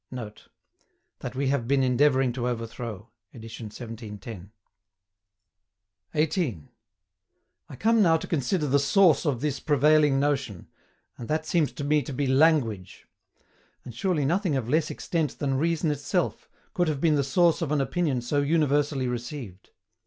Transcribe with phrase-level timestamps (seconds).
[0.09, 0.47] [Note:
[1.19, 4.49] "That we have been endeavouring to overthrow." Edit 1710.]
[6.15, 6.69] 18.
[7.69, 10.69] I come now to consider the SOURCE OF THIS PREVAILING NOTION,
[11.19, 13.07] and that seems to me to be LANGUAGE.
[13.85, 17.71] And surely nothing of less extent than reason itself could have been the source of
[17.71, 19.69] an opinion so universally received.